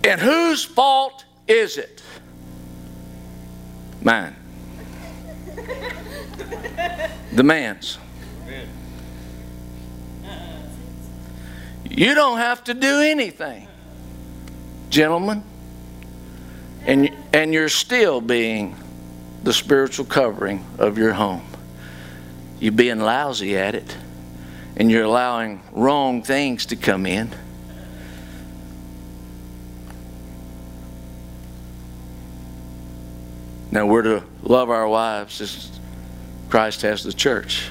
And 0.04 0.20
whose 0.20 0.64
fault 0.64 1.24
is 1.46 1.76
it? 1.76 2.02
Mine. 4.00 4.34
The 7.32 7.42
man's. 7.42 7.98
You 11.84 12.14
don't 12.14 12.38
have 12.38 12.64
to 12.64 12.74
do 12.74 13.00
anything, 13.00 13.68
gentlemen. 14.88 15.42
And, 16.86 17.10
and 17.32 17.52
you're 17.52 17.68
still 17.68 18.20
being 18.20 18.76
the 19.42 19.52
spiritual 19.52 20.06
covering 20.06 20.64
of 20.78 20.96
your 20.96 21.12
home. 21.12 21.44
You're 22.60 22.72
being 22.72 23.00
lousy 23.00 23.56
at 23.56 23.74
it, 23.74 23.96
and 24.76 24.90
you're 24.90 25.04
allowing 25.04 25.62
wrong 25.72 26.22
things 26.22 26.66
to 26.66 26.76
come 26.76 27.04
in. 27.04 27.34
Now 33.70 33.86
we're 33.86 34.02
to 34.02 34.24
love 34.42 34.70
our 34.70 34.88
wives 34.88 35.70
Christ 36.48 36.82
has 36.82 37.02
the 37.02 37.12
church. 37.12 37.68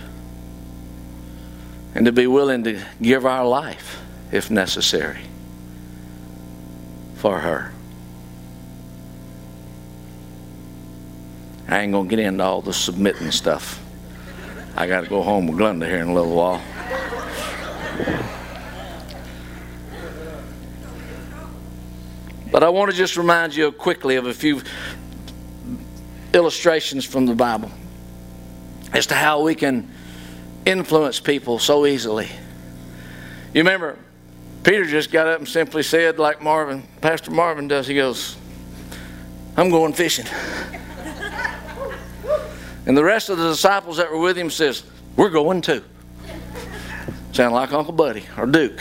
And 1.96 2.06
to 2.06 2.12
be 2.12 2.28
willing 2.28 2.64
to 2.66 2.82
give 3.02 3.26
our 3.26 3.46
life 3.46 4.00
if 4.32 4.52
necessary 4.52 5.22
for 7.16 7.40
her. 7.40 7.74
I 11.68 11.80
ain't 11.80 11.92
going 11.92 12.08
to 12.08 12.16
get 12.16 12.24
into 12.24 12.44
all 12.44 12.62
the 12.62 12.74
submitting 12.74 13.32
stuff. 13.32 13.84
I 14.76 14.86
got 14.88 15.02
to 15.02 15.10
go 15.10 15.24
home 15.24 15.48
with 15.48 15.58
Glenda 15.58 15.88
here 15.88 15.98
in 15.98 16.10
a 16.10 16.14
little 16.14 16.36
while. 16.36 16.62
But 22.52 22.64
I 22.64 22.70
want 22.70 22.92
to 22.92 22.98
just 22.98 23.18
remind 23.18 23.56
you 23.56 23.72
quickly 23.72 24.16
of 24.16 24.28
a 24.28 24.34
few 24.34 24.62
illustrations 26.34 27.04
from 27.04 27.26
the 27.26 27.34
Bible 27.34 27.72
as 28.94 29.08
to 29.08 29.16
how 29.16 29.42
we 29.42 29.56
can 29.56 29.90
influence 30.66 31.20
people 31.20 31.60
so 31.60 31.86
easily. 31.86 32.28
You 33.54 33.62
remember, 33.62 33.98
Peter 34.64 34.86
just 34.86 35.12
got 35.12 35.28
up 35.28 35.40
and 35.40 35.48
simply 35.48 35.84
said, 35.84 36.20
like 36.20 36.42
Marvin, 36.42 36.84
Pastor 37.02 37.32
Marvin 37.32 37.68
does, 37.68 37.88
he 37.88 37.96
goes, 37.96 38.36
I'm 39.56 39.70
going 39.70 39.94
fishing. 39.94 40.26
and 42.86 42.96
the 42.96 43.04
rest 43.04 43.30
of 43.30 43.38
the 43.38 43.50
disciples 43.50 43.98
that 43.98 44.12
were 44.12 44.20
with 44.20 44.38
him 44.38 44.50
says, 44.50 44.84
We're 45.16 45.30
going 45.30 45.62
too. 45.62 45.84
Sound 47.32 47.54
like 47.54 47.72
Uncle 47.72 47.94
Buddy 47.94 48.26
or 48.38 48.46
Duke. 48.46 48.80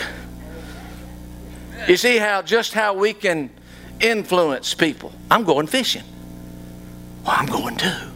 You 1.88 1.96
see 1.96 2.18
how 2.18 2.42
just 2.42 2.72
how 2.72 2.94
we 2.94 3.12
can 3.12 3.50
influence 4.00 4.74
people. 4.74 5.12
I'm 5.30 5.44
going 5.44 5.66
fishing. 5.66 6.02
Well, 7.24 7.36
I'm 7.38 7.46
going 7.46 7.76
too. 7.76 8.15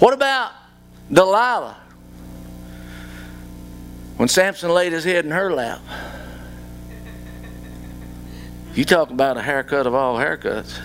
What 0.00 0.14
about 0.14 0.52
Delilah? 1.12 1.76
When 4.16 4.28
Samson 4.28 4.70
laid 4.70 4.92
his 4.92 5.04
head 5.04 5.26
in 5.26 5.30
her 5.30 5.52
lap. 5.52 5.80
You 8.74 8.84
talk 8.86 9.10
about 9.10 9.36
a 9.36 9.42
haircut 9.42 9.86
of 9.86 9.94
all 9.94 10.16
haircuts. 10.16 10.80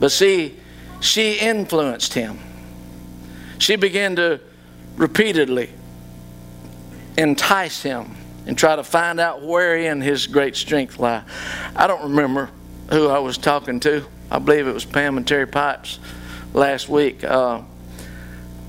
But 0.00 0.10
see, 0.10 0.58
she 1.00 1.34
influenced 1.34 2.14
him. 2.14 2.38
She 3.58 3.76
began 3.76 4.16
to 4.16 4.40
repeatedly 4.96 5.70
entice 7.18 7.82
him 7.82 8.14
and 8.46 8.56
try 8.56 8.74
to 8.74 8.84
find 8.84 9.20
out 9.20 9.42
wherein 9.42 10.00
his 10.00 10.26
great 10.26 10.56
strength 10.56 10.98
lie. 10.98 11.24
I 11.76 11.86
don't 11.86 12.04
remember 12.04 12.48
who 12.90 13.08
I 13.08 13.18
was 13.18 13.36
talking 13.36 13.80
to. 13.80 14.06
I 14.30 14.38
believe 14.38 14.66
it 14.66 14.72
was 14.72 14.86
Pam 14.86 15.18
and 15.18 15.26
Terry 15.28 15.46
Pipes 15.46 15.98
last 16.54 16.88
week. 16.88 17.24
Uh, 17.24 17.62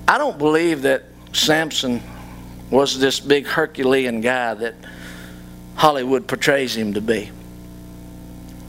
I 0.07 0.17
don't 0.17 0.37
believe 0.37 0.83
that 0.83 1.03
Samson 1.33 2.01
was 2.71 2.99
this 2.99 3.19
big 3.19 3.45
Herculean 3.45 4.21
guy 4.21 4.53
that 4.53 4.75
Hollywood 5.75 6.27
portrays 6.27 6.75
him 6.75 6.93
to 6.93 7.01
be. 7.01 7.31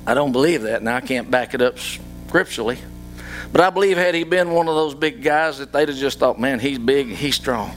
I 0.07 0.14
don't 0.14 0.33
believe 0.33 0.62
that. 0.62 0.83
Now, 0.83 0.97
I 0.97 1.00
can't 1.00 1.31
back 1.31 1.55
it 1.55 1.62
up 1.62 1.79
scripturally. 1.79 2.79
But 3.52 3.61
I 3.61 3.71
believe 3.71 3.97
had 3.97 4.14
he 4.14 4.25
been 4.25 4.50
one 4.50 4.69
of 4.69 4.75
those 4.75 4.95
big 4.95 5.23
guys 5.23 5.59
that 5.59 5.73
they'd 5.73 5.88
have 5.88 5.99
just 5.99 6.19
thought, 6.19 6.38
man, 6.38 6.61
he's 6.61 6.79
big, 6.79 7.09
he's 7.09 7.35
strong. 7.35 7.75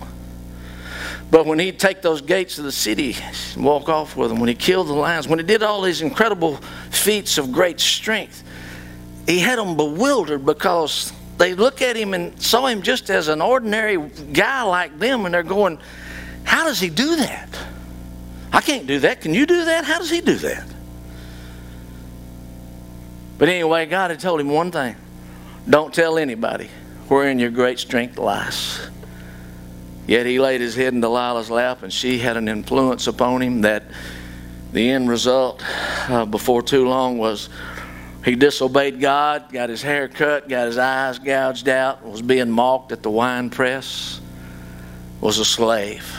But 1.32 1.48
when 1.48 1.58
he'd 1.58 1.80
take 1.80 2.04
those 2.04 2.22
gates 2.22 2.60
of 2.60 2.64
the 2.64 2.72
city 2.72 3.16
and 3.56 3.66
walk 3.66 3.90
off 3.90 4.16
with 4.16 4.30
them, 4.30 4.40
when 4.40 4.50
he 4.50 4.56
killed 4.56 4.88
the 4.88 4.94
lions, 4.94 5.28
when 5.28 5.40
he 5.40 5.46
did 5.46 5.64
all 5.64 5.82
these 5.82 6.02
incredible 6.02 6.58
feats 6.92 7.40
of 7.40 7.52
great 7.52 7.80
strength, 7.80 8.44
he 9.26 9.40
had 9.40 9.58
them 9.58 9.76
bewildered 9.76 10.46
because 10.46 11.12
they 11.38 11.56
look 11.56 11.82
at 11.82 11.96
him 11.96 12.14
and 12.14 12.40
saw 12.42 12.68
him 12.68 12.82
just 12.82 13.10
as 13.10 13.28
an 13.28 13.42
ordinary 13.42 13.98
guy 13.98 14.64
like 14.64 14.98
them, 15.00 15.26
and 15.26 15.34
they're 15.34 15.44
going, 15.44 15.80
How 16.44 16.66
does 16.66 16.80
he 16.80 16.90
do 16.90 17.16
that? 17.18 17.50
I 18.52 18.62
can't 18.62 18.86
do 18.86 19.00
that. 19.00 19.22
Can 19.22 19.34
you 19.34 19.46
do 19.46 19.66
that? 19.66 19.84
How 19.84 19.98
does 19.98 20.12
he 20.12 20.22
do 20.22 20.36
that? 20.36 20.68
But 23.40 23.50
anyway, 23.50 23.88
God 23.88 24.12
had 24.12 24.20
told 24.20 24.40
him 24.40 24.50
one 24.50 24.72
thing 24.72 24.96
don't 25.68 25.94
tell 25.94 26.18
anybody 26.18 26.70
wherein 27.08 27.40
your 27.40 27.50
great 27.50 27.80
strength 27.80 28.18
lies. 28.18 28.90
Yet 30.06 30.26
he 30.26 30.40
laid 30.40 30.62
his 30.62 30.76
head 30.76 30.94
in 30.94 31.02
Delilah's 31.02 31.50
lap, 31.50 31.84
and 31.84 31.92
she 31.92 32.20
had 32.20 32.36
an 32.36 32.50
influence 32.50 33.08
upon 33.08 33.42
him 33.42 33.62
that 33.62 33.84
the 34.74 34.90
end 34.90 35.10
result 35.10 35.64
uh, 36.10 36.26
before 36.26 36.62
too 36.62 36.88
long 36.88 37.18
was 37.18 37.50
he 38.24 38.36
disobeyed 38.36 39.00
God, 39.00 39.52
got 39.52 39.70
his 39.70 39.82
hair 39.82 40.08
cut, 40.08 40.48
got 40.48 40.68
his 40.68 40.78
eyes 40.78 41.20
gouged 41.20 41.68
out, 41.68 42.06
was 42.06 42.22
being 42.22 42.50
mocked 42.50 42.92
at 42.92 43.04
the 43.04 43.10
wine 43.10 43.50
press, 43.50 44.22
was 45.20 45.40
a 45.40 45.46
slave 45.46 46.10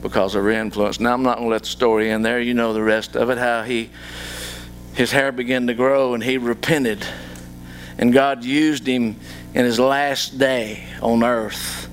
because 0.00 0.34
of 0.34 0.42
her 0.42 0.50
influence. 0.50 1.00
Now, 1.00 1.14
I'm 1.14 1.22
not 1.22 1.36
going 1.36 1.48
to 1.48 1.52
let 1.52 1.62
the 1.62 1.68
story 1.68 2.10
in 2.10 2.22
there. 2.22 2.40
You 2.40 2.54
know 2.54 2.72
the 2.72 2.82
rest 2.82 3.16
of 3.16 3.30
it, 3.30 3.38
how 3.38 3.62
he 3.62 3.90
his 4.94 5.10
hair 5.10 5.32
began 5.32 5.66
to 5.68 5.74
grow 5.74 6.14
and 6.14 6.22
he 6.22 6.38
repented. 6.38 7.06
And 7.98 8.12
God 8.12 8.44
used 8.44 8.86
him 8.86 9.16
in 9.54 9.64
his 9.64 9.78
last 9.78 10.38
day 10.38 10.84
on 11.00 11.24
earth 11.24 11.88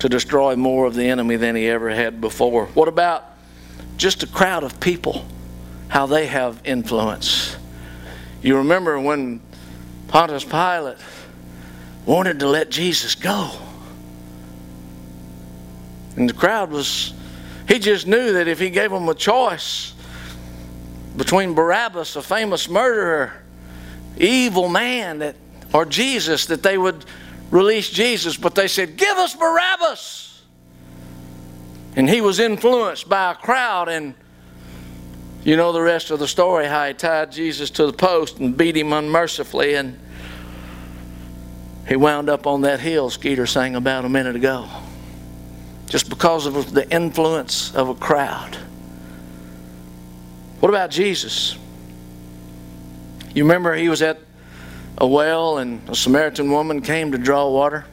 to 0.00 0.08
destroy 0.08 0.56
more 0.56 0.86
of 0.86 0.94
the 0.94 1.04
enemy 1.04 1.36
than 1.36 1.54
he 1.54 1.68
ever 1.68 1.90
had 1.90 2.20
before. 2.20 2.66
What 2.66 2.88
about 2.88 3.24
just 3.96 4.22
a 4.22 4.26
crowd 4.26 4.64
of 4.64 4.80
people? 4.80 5.24
How 5.90 6.06
they 6.06 6.26
have 6.26 6.62
influence. 6.64 7.56
You 8.40 8.56
remember 8.56 8.98
when 8.98 9.42
Pontius 10.08 10.44
Pilate 10.44 10.96
wanted 12.06 12.40
to 12.40 12.48
let 12.48 12.70
Jesus 12.70 13.14
go. 13.14 13.50
And 16.16 16.28
the 16.28 16.32
crowd 16.32 16.70
was, 16.70 17.12
he 17.68 17.78
just 17.78 18.06
knew 18.06 18.32
that 18.32 18.48
if 18.48 18.58
he 18.58 18.70
gave 18.70 18.90
them 18.90 19.08
a 19.08 19.14
choice 19.14 19.92
between 21.16 21.54
Barabbas, 21.54 22.16
a 22.16 22.22
famous 22.22 22.68
murderer, 22.68 23.34
evil 24.16 24.68
man, 24.68 25.18
that 25.18 25.36
or 25.72 25.84
Jesus 25.84 26.46
that 26.46 26.62
they 26.62 26.76
would 26.78 27.04
release 27.50 27.90
Jesus, 27.90 28.36
but 28.36 28.54
they 28.54 28.68
said, 28.68 28.96
Give 28.96 29.16
us 29.16 29.34
Barabbas. 29.34 30.42
And 31.96 32.08
he 32.08 32.20
was 32.20 32.38
influenced 32.38 33.08
by 33.08 33.32
a 33.32 33.34
crowd, 33.34 33.88
and 33.88 34.14
you 35.44 35.56
know 35.56 35.72
the 35.72 35.80
rest 35.80 36.10
of 36.10 36.18
the 36.18 36.28
story 36.28 36.66
how 36.66 36.86
he 36.86 36.94
tied 36.94 37.32
Jesus 37.32 37.70
to 37.70 37.86
the 37.86 37.92
post 37.92 38.38
and 38.38 38.56
beat 38.56 38.76
him 38.76 38.92
unmercifully, 38.92 39.74
and 39.74 39.98
he 41.88 41.96
wound 41.96 42.28
up 42.28 42.46
on 42.46 42.60
that 42.62 42.80
hill 42.80 43.10
Skeeter 43.10 43.46
sang 43.46 43.74
about 43.74 44.04
a 44.04 44.08
minute 44.08 44.36
ago. 44.36 44.68
Just 45.88 46.08
because 46.08 46.46
of 46.46 46.72
the 46.72 46.88
influence 46.90 47.74
of 47.74 47.88
a 47.88 47.94
crowd. 47.94 48.56
What 50.60 50.68
about 50.68 50.90
Jesus? 50.90 51.56
You 53.34 53.44
remember 53.44 53.74
he 53.74 53.88
was 53.88 54.02
at 54.02 54.18
a 54.98 55.06
well 55.06 55.58
and 55.58 55.88
a 55.88 55.94
Samaritan 55.96 56.50
woman 56.52 56.82
came 56.82 57.12
to 57.12 57.18
draw 57.18 57.48
water? 57.50 57.86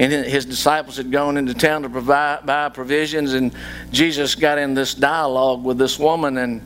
And 0.00 0.12
his 0.24 0.46
disciples 0.46 0.96
had 0.96 1.12
gone 1.12 1.36
into 1.36 1.52
town 1.52 1.82
to 1.82 1.90
provide 1.90 2.46
buy 2.46 2.68
provisions 2.68 3.34
and 3.34 3.54
jesus 3.90 4.34
got 4.34 4.58
in 4.58 4.74
this 4.74 4.94
dialogue 4.94 5.62
with 5.62 5.78
this 5.78 5.98
woman 5.98 6.38
and 6.38 6.62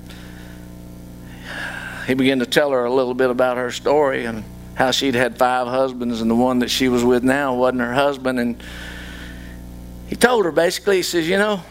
he 2.06 2.14
began 2.14 2.38
to 2.38 2.46
tell 2.46 2.70
her 2.70 2.84
a 2.84 2.92
little 2.92 3.14
bit 3.14 3.30
about 3.30 3.56
her 3.56 3.70
story 3.70 4.24
and 4.26 4.44
how 4.74 4.90
she'd 4.90 5.14
had 5.14 5.38
five 5.38 5.66
husbands 5.66 6.20
and 6.20 6.30
the 6.30 6.34
one 6.34 6.58
that 6.58 6.70
she 6.70 6.88
was 6.88 7.04
with 7.04 7.22
now 7.22 7.54
wasn't 7.54 7.80
her 7.80 7.94
husband. 7.94 8.40
And 8.40 8.62
he 10.08 10.16
told 10.16 10.44
her 10.44 10.52
basically 10.52 10.96
he 10.96 11.02
says 11.02 11.28
you 11.28 11.38
know 11.38 11.62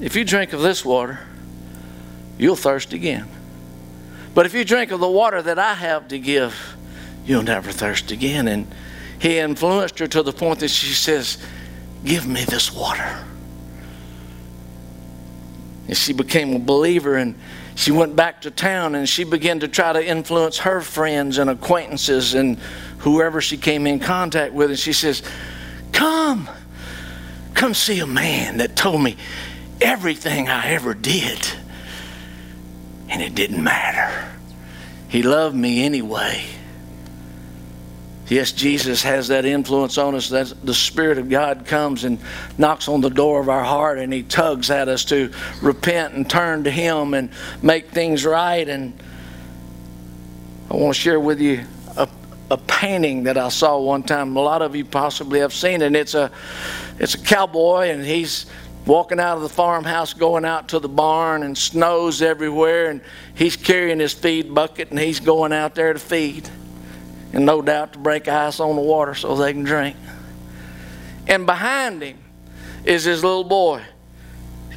if 0.00 0.16
you 0.16 0.24
drink 0.24 0.52
of 0.52 0.60
this 0.60 0.84
water 0.84 1.20
you'll 2.38 2.56
thirst 2.56 2.92
again. 2.92 3.28
But 4.34 4.46
if 4.46 4.54
you 4.54 4.64
drink 4.64 4.92
of 4.92 5.00
the 5.00 5.08
water 5.08 5.42
that 5.42 5.58
i 5.58 5.74
have 5.74 6.08
to 6.08 6.18
give 6.18 6.76
you'll 7.24 7.42
never 7.42 7.70
thirst 7.70 8.10
again. 8.10 8.48
And 8.48 8.66
he 9.20 9.38
influenced 9.38 9.98
her 9.98 10.06
to 10.06 10.22
the 10.22 10.32
point 10.32 10.60
that 10.60 10.68
she 10.68 10.94
says, 10.94 11.38
Give 12.04 12.26
me 12.26 12.44
this 12.44 12.72
water. 12.72 13.24
And 15.86 15.96
she 15.96 16.14
became 16.14 16.56
a 16.56 16.58
believer 16.58 17.16
and 17.16 17.34
she 17.74 17.92
went 17.92 18.16
back 18.16 18.42
to 18.42 18.50
town 18.50 18.94
and 18.94 19.06
she 19.06 19.24
began 19.24 19.60
to 19.60 19.68
try 19.68 19.92
to 19.92 20.04
influence 20.04 20.58
her 20.58 20.80
friends 20.80 21.36
and 21.36 21.50
acquaintances 21.50 22.34
and 22.34 22.58
whoever 22.98 23.40
she 23.42 23.58
came 23.58 23.86
in 23.86 24.00
contact 24.00 24.54
with. 24.54 24.70
And 24.70 24.78
she 24.78 24.94
says, 24.94 25.22
Come, 25.92 26.48
come 27.52 27.74
see 27.74 28.00
a 28.00 28.06
man 28.06 28.58
that 28.58 28.76
told 28.76 29.02
me 29.02 29.16
everything 29.82 30.48
I 30.48 30.68
ever 30.68 30.94
did. 30.94 31.46
And 33.10 33.20
it 33.20 33.34
didn't 33.34 33.62
matter. 33.62 34.30
He 35.08 35.22
loved 35.22 35.56
me 35.56 35.84
anyway. 35.84 36.44
Yes, 38.30 38.52
Jesus 38.52 39.02
has 39.02 39.26
that 39.26 39.44
influence 39.44 39.98
on 39.98 40.14
us 40.14 40.28
that 40.28 40.54
the 40.62 40.72
Spirit 40.72 41.18
of 41.18 41.28
God 41.28 41.66
comes 41.66 42.04
and 42.04 42.16
knocks 42.58 42.86
on 42.86 43.00
the 43.00 43.10
door 43.10 43.40
of 43.40 43.48
our 43.48 43.64
heart 43.64 43.98
and 43.98 44.12
He 44.12 44.22
tugs 44.22 44.70
at 44.70 44.86
us 44.86 45.04
to 45.06 45.32
repent 45.60 46.14
and 46.14 46.30
turn 46.30 46.62
to 46.62 46.70
Him 46.70 47.14
and 47.14 47.30
make 47.60 47.88
things 47.88 48.24
right. 48.24 48.68
And 48.68 48.96
I 50.70 50.76
want 50.76 50.94
to 50.94 51.00
share 51.00 51.18
with 51.18 51.40
you 51.40 51.64
a, 51.96 52.08
a 52.52 52.56
painting 52.56 53.24
that 53.24 53.36
I 53.36 53.48
saw 53.48 53.80
one 53.80 54.04
time. 54.04 54.36
A 54.36 54.40
lot 54.40 54.62
of 54.62 54.76
you 54.76 54.84
possibly 54.84 55.40
have 55.40 55.52
seen. 55.52 55.82
And 55.82 55.96
it's 55.96 56.14
a, 56.14 56.30
it's 57.00 57.14
a 57.14 57.18
cowboy 57.18 57.88
and 57.88 58.04
he's 58.04 58.46
walking 58.86 59.18
out 59.18 59.38
of 59.38 59.42
the 59.42 59.48
farmhouse 59.48 60.14
going 60.14 60.44
out 60.44 60.68
to 60.68 60.78
the 60.78 60.88
barn 60.88 61.42
and 61.42 61.58
snow's 61.58 62.22
everywhere 62.22 62.90
and 62.90 63.00
he's 63.34 63.56
carrying 63.56 63.98
his 63.98 64.14
feed 64.14 64.54
bucket 64.54 64.90
and 64.90 65.00
he's 65.00 65.18
going 65.18 65.52
out 65.52 65.74
there 65.74 65.92
to 65.92 65.98
feed 65.98 66.48
and 67.32 67.46
no 67.46 67.62
doubt 67.62 67.92
to 67.92 67.98
break 67.98 68.28
ice 68.28 68.60
on 68.60 68.76
the 68.76 68.82
water 68.82 69.14
so 69.14 69.34
they 69.36 69.52
can 69.52 69.62
drink. 69.62 69.96
And 71.28 71.46
behind 71.46 72.02
him 72.02 72.18
is 72.84 73.04
his 73.04 73.22
little 73.22 73.44
boy, 73.44 73.82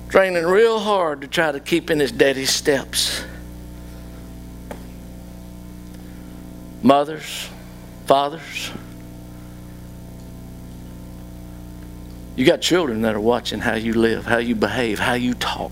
training 0.09 0.45
real 0.45 0.79
hard 0.79 1.21
to 1.21 1.27
try 1.27 1.51
to 1.51 1.59
keep 1.59 1.89
in 1.89 1.99
his 1.99 2.11
daddy's 2.11 2.51
steps. 2.51 3.23
Mothers, 6.81 7.49
fathers, 8.05 8.71
you 12.35 12.45
got 12.45 12.61
children 12.61 13.01
that 13.01 13.15
are 13.15 13.19
watching 13.19 13.59
how 13.59 13.75
you 13.75 13.93
live, 13.93 14.25
how 14.25 14.39
you 14.39 14.55
behave, 14.55 14.99
how 14.99 15.13
you 15.13 15.33
talk, 15.35 15.71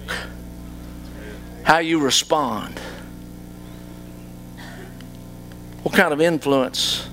how 1.64 1.80
you 1.80 2.00
respond. 2.00 2.80
What 5.84 5.96
kind 5.96 6.14
of 6.14 6.22
influence 6.22 7.08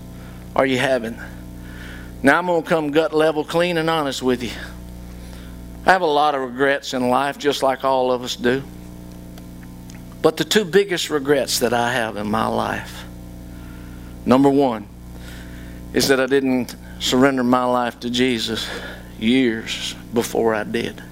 are 0.55 0.67
you 0.67 0.79
having? 0.79 1.19
Now 2.23 2.39
I'm 2.39 2.47
going 2.47 2.63
to 2.63 2.69
come 2.69 2.91
gut 2.91 3.13
level, 3.13 3.45
clean 3.45 3.79
and 3.79 3.89
honest 3.89 4.23
with 4.23 4.43
you. 4.43 4.51
I 5.87 5.93
have 5.93 6.03
a 6.03 6.07
lot 6.07 6.35
of 6.35 6.43
regrets 6.43 6.93
in 6.93 7.09
life, 7.09 7.39
just 7.39 7.63
like 7.63 7.85
all 7.85 8.13
of 8.13 8.23
us 8.23 8.37
do. 8.37 8.63
But 10.21 10.37
the 10.37 10.45
two 10.45 10.65
biggest 10.65 11.11
regrets 11.11 11.61
that 11.61 11.73
I 11.73 11.93
have 11.93 12.17
in 12.17 12.31
my 12.31 12.47
life 12.47 13.05
number 14.27 14.51
one 14.51 14.87
is 15.95 16.09
that 16.09 16.21
I 16.21 16.27
didn't 16.27 16.77
surrender 16.99 17.43
my 17.43 17.65
life 17.65 18.01
to 18.01 18.11
Jesus 18.11 18.69
years 19.19 19.95
before 20.13 20.55
I 20.55 20.65
did. 20.65 21.03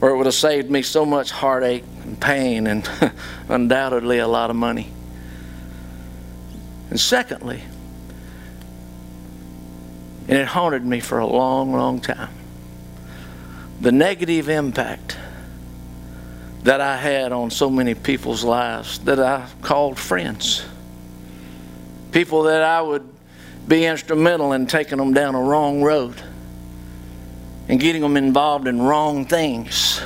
Or 0.00 0.10
it 0.10 0.16
would 0.16 0.26
have 0.26 0.34
saved 0.34 0.70
me 0.70 0.82
so 0.82 1.04
much 1.04 1.30
heartache 1.30 1.84
and 2.04 2.20
pain 2.20 2.66
and 2.66 2.88
undoubtedly 3.48 4.18
a 4.18 4.28
lot 4.28 4.50
of 4.50 4.56
money. 4.56 4.92
And 6.92 7.00
secondly, 7.00 7.62
and 10.28 10.36
it 10.36 10.46
haunted 10.46 10.84
me 10.84 11.00
for 11.00 11.20
a 11.20 11.26
long, 11.26 11.72
long 11.72 12.02
time, 12.02 12.28
the 13.80 13.90
negative 13.90 14.50
impact 14.50 15.16
that 16.64 16.82
I 16.82 16.98
had 16.98 17.32
on 17.32 17.50
so 17.50 17.70
many 17.70 17.94
people's 17.94 18.44
lives 18.44 18.98
that 19.06 19.18
I 19.18 19.48
called 19.62 19.98
friends. 19.98 20.66
People 22.10 22.42
that 22.42 22.60
I 22.60 22.82
would 22.82 23.08
be 23.66 23.86
instrumental 23.86 24.52
in 24.52 24.66
taking 24.66 24.98
them 24.98 25.14
down 25.14 25.34
a 25.34 25.40
wrong 25.40 25.80
road 25.82 26.20
and 27.70 27.80
getting 27.80 28.02
them 28.02 28.18
involved 28.18 28.68
in 28.68 28.82
wrong 28.82 29.24
things. 29.24 29.98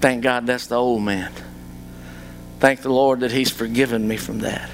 Thank 0.00 0.22
God 0.22 0.46
that's 0.46 0.68
the 0.68 0.76
old 0.76 1.02
man. 1.02 1.32
Thank 2.60 2.82
the 2.82 2.92
Lord 2.92 3.20
that 3.20 3.32
He's 3.32 3.50
forgiven 3.50 4.06
me 4.06 4.18
from 4.18 4.40
that. 4.40 4.68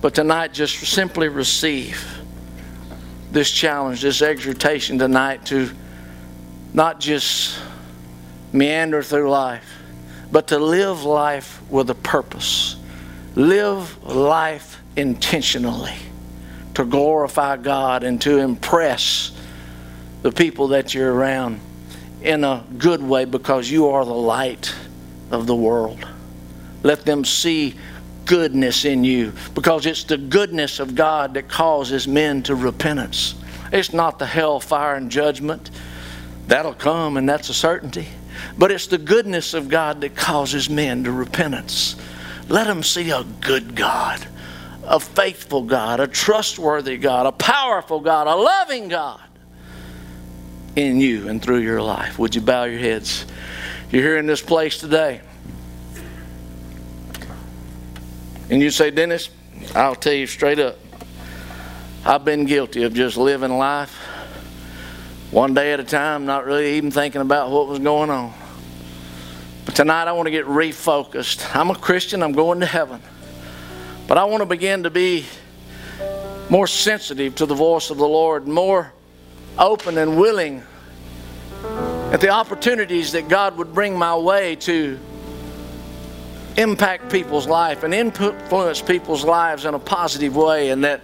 But 0.00 0.14
tonight, 0.14 0.52
just 0.52 0.76
simply 0.78 1.28
receive 1.28 2.04
this 3.30 3.50
challenge, 3.50 4.02
this 4.02 4.22
exhortation 4.22 4.98
tonight 4.98 5.46
to 5.46 5.70
not 6.74 6.98
just 6.98 7.58
meander 8.52 9.02
through 9.02 9.30
life, 9.30 9.68
but 10.32 10.48
to 10.48 10.58
live 10.58 11.04
life 11.04 11.62
with 11.70 11.90
a 11.90 11.94
purpose. 11.94 12.76
Live 13.36 14.02
life 14.04 14.80
intentionally 14.96 15.94
to 16.74 16.84
glorify 16.84 17.56
God 17.56 18.02
and 18.02 18.20
to 18.22 18.38
impress 18.38 19.30
the 20.22 20.32
people 20.32 20.68
that 20.68 20.92
you're 20.92 21.12
around 21.12 21.60
in 22.22 22.42
a 22.42 22.64
good 22.78 23.02
way 23.02 23.24
because 23.24 23.70
you 23.70 23.88
are 23.88 24.04
the 24.04 24.12
light 24.12 24.74
of 25.30 25.46
the 25.46 25.54
world. 25.54 26.06
Let 26.82 27.04
them 27.04 27.24
see 27.24 27.74
goodness 28.26 28.84
in 28.84 29.04
you 29.04 29.32
because 29.54 29.86
it's 29.86 30.04
the 30.04 30.18
goodness 30.18 30.80
of 30.80 30.94
God 30.94 31.34
that 31.34 31.48
causes 31.48 32.06
men 32.06 32.42
to 32.44 32.54
repentance. 32.54 33.34
It's 33.72 33.92
not 33.92 34.18
the 34.18 34.26
hellfire 34.26 34.94
and 34.96 35.10
judgment. 35.10 35.70
That'll 36.46 36.74
come, 36.74 37.16
and 37.16 37.28
that's 37.28 37.48
a 37.48 37.54
certainty. 37.54 38.06
But 38.58 38.70
it's 38.70 38.86
the 38.86 38.98
goodness 38.98 39.54
of 39.54 39.68
God 39.68 40.00
that 40.02 40.14
causes 40.14 40.70
men 40.70 41.04
to 41.04 41.12
repentance. 41.12 41.96
Let 42.48 42.66
them 42.66 42.82
see 42.82 43.10
a 43.10 43.24
good 43.40 43.74
God, 43.74 44.24
a 44.84 45.00
faithful 45.00 45.62
God, 45.62 45.98
a 46.00 46.06
trustworthy 46.06 46.98
God, 46.98 47.26
a 47.26 47.32
powerful 47.32 48.00
God, 48.00 48.28
a 48.28 48.36
loving 48.36 48.88
God 48.88 49.20
in 50.76 51.00
you 51.00 51.28
and 51.28 51.42
through 51.42 51.60
your 51.60 51.82
life. 51.82 52.18
Would 52.18 52.34
you 52.34 52.40
bow 52.40 52.64
your 52.64 52.78
heads? 52.78 53.26
You're 53.90 54.02
here 54.02 54.16
in 54.16 54.26
this 54.26 54.42
place 54.42 54.78
today. 54.78 55.20
And 58.50 58.60
you 58.60 58.70
say, 58.70 58.90
Dennis, 58.90 59.30
I'll 59.76 59.94
tell 59.94 60.12
you 60.12 60.26
straight 60.26 60.58
up, 60.58 60.76
I've 62.04 62.24
been 62.24 62.46
guilty 62.46 62.82
of 62.82 62.94
just 62.94 63.16
living 63.16 63.56
life 63.56 63.94
one 65.30 65.54
day 65.54 65.72
at 65.72 65.78
a 65.78 65.84
time, 65.84 66.26
not 66.26 66.46
really 66.46 66.76
even 66.76 66.90
thinking 66.90 67.20
about 67.20 67.50
what 67.50 67.68
was 67.68 67.78
going 67.78 68.10
on. 68.10 68.34
But 69.64 69.76
tonight 69.76 70.08
I 70.08 70.12
want 70.12 70.26
to 70.26 70.32
get 70.32 70.46
refocused. 70.46 71.54
I'm 71.54 71.70
a 71.70 71.76
Christian, 71.76 72.24
I'm 72.24 72.32
going 72.32 72.60
to 72.60 72.66
heaven. 72.66 73.00
But 74.08 74.18
I 74.18 74.24
want 74.24 74.40
to 74.40 74.46
begin 74.46 74.82
to 74.82 74.90
be 74.90 75.26
more 76.50 76.66
sensitive 76.66 77.36
to 77.36 77.46
the 77.46 77.54
voice 77.54 77.90
of 77.90 77.98
the 77.98 78.08
Lord, 78.08 78.48
more 78.48 78.92
open 79.56 79.96
and 79.96 80.18
willing 80.18 80.64
at 82.12 82.20
the 82.20 82.28
opportunities 82.30 83.12
that 83.12 83.28
God 83.28 83.58
would 83.58 83.74
bring 83.74 83.98
my 83.98 84.16
way 84.16 84.56
to 84.56 84.98
impact 86.56 87.10
people's 87.10 87.46
life 87.46 87.82
and 87.82 87.92
influence 87.92 88.80
people's 88.80 89.24
lives 89.24 89.64
in 89.64 89.74
a 89.74 89.78
positive 89.78 90.34
way 90.36 90.70
and 90.70 90.84
that 90.84 91.00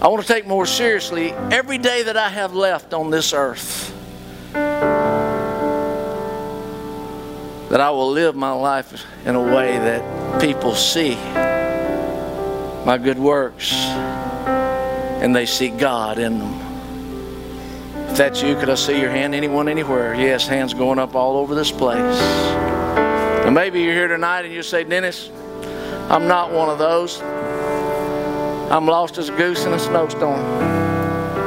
I 0.00 0.08
want 0.08 0.22
to 0.22 0.28
take 0.32 0.46
more 0.46 0.64
seriously 0.64 1.32
every 1.32 1.76
day 1.76 2.04
that 2.04 2.16
I 2.16 2.30
have 2.30 2.54
left 2.54 2.94
on 2.94 3.10
this 3.10 3.34
earth. 3.34 3.94
That 7.68 7.80
I 7.80 7.90
will 7.90 8.10
live 8.10 8.34
my 8.34 8.52
life 8.52 9.04
in 9.26 9.34
a 9.34 9.42
way 9.42 9.76
that 9.76 10.40
people 10.40 10.74
see 10.74 11.16
my 12.86 12.98
good 13.02 13.18
works 13.18 13.74
and 13.74 15.36
they 15.36 15.44
see 15.44 15.68
God 15.68 16.18
in 16.18 16.38
them. 16.38 16.69
If 18.10 18.16
that's 18.16 18.42
you, 18.42 18.56
could 18.56 18.68
I 18.68 18.74
see 18.74 19.00
your 19.00 19.10
hand? 19.10 19.34
Anyone, 19.34 19.68
anywhere? 19.68 20.14
Yes, 20.14 20.46
hands 20.46 20.74
going 20.74 20.98
up 20.98 21.14
all 21.14 21.36
over 21.36 21.54
this 21.54 21.70
place. 21.70 22.20
And 23.46 23.54
maybe 23.54 23.80
you're 23.80 23.94
here 23.94 24.08
tonight 24.08 24.44
and 24.44 24.52
you 24.52 24.62
say, 24.62 24.82
Dennis, 24.84 25.30
I'm 26.10 26.26
not 26.26 26.52
one 26.52 26.68
of 26.68 26.78
those. 26.78 27.20
I'm 27.22 28.86
lost 28.86 29.16
as 29.18 29.28
a 29.28 29.36
goose 29.36 29.64
in 29.64 29.72
a 29.72 29.78
snowstorm. 29.78 30.40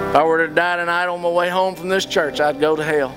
If 0.10 0.16
I 0.16 0.24
were 0.24 0.48
to 0.48 0.54
die 0.54 0.78
tonight 0.78 1.08
on 1.08 1.22
my 1.22 1.30
way 1.30 1.50
home 1.50 1.76
from 1.76 1.90
this 1.90 2.06
church, 2.06 2.40
I'd 2.40 2.60
go 2.62 2.76
to 2.78 2.84
hell. 2.84 3.14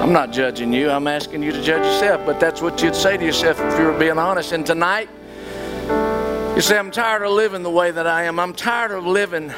I'm 0.00 0.12
not 0.12 0.32
judging 0.32 0.72
you. 0.72 0.90
I'm 0.90 1.08
asking 1.08 1.42
you 1.42 1.50
to 1.50 1.62
judge 1.62 1.84
yourself. 1.84 2.24
But 2.24 2.38
that's 2.38 2.62
what 2.62 2.80
you'd 2.82 2.94
say 2.94 3.16
to 3.16 3.24
yourself 3.24 3.60
if 3.60 3.78
you 3.78 3.86
were 3.86 3.98
being 3.98 4.18
honest. 4.18 4.52
And 4.52 4.64
tonight, 4.64 5.08
you 6.54 6.60
say, 6.60 6.78
I'm 6.78 6.90
tired 6.90 7.22
of 7.22 7.32
living 7.32 7.64
the 7.64 7.70
way 7.70 7.90
that 7.90 8.06
I 8.06 8.24
am. 8.24 8.38
I'm 8.38 8.54
tired 8.54 8.92
of 8.92 9.06
living 9.06 9.52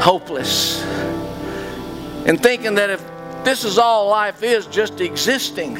hopeless. 0.00 0.82
And 2.24 2.40
thinking 2.40 2.76
that 2.76 2.88
if 2.88 3.04
this 3.44 3.64
is 3.64 3.78
all 3.78 4.08
life 4.08 4.44
is, 4.44 4.66
just 4.66 5.00
existing, 5.00 5.76